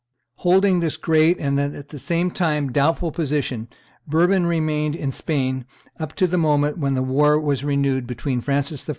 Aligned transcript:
Holding 0.37 0.79
this 0.79 0.97
great 0.97 1.37
and 1.37 1.59
at 1.59 1.89
the 1.89 1.99
same 1.99 2.31
time 2.31 2.71
doubtful 2.71 3.11
position, 3.11 3.67
Bourbon 4.07 4.47
remained 4.47 4.95
in 4.95 5.11
Spain 5.11 5.63
up 5.99 6.13
to 6.13 6.25
the 6.25 6.39
moment 6.39 6.79
when 6.79 6.95
the 6.95 7.03
war 7.03 7.39
was 7.39 7.63
renewed 7.63 8.07
between 8.07 8.41
Francis 8.41 8.89
I. 8.89 8.89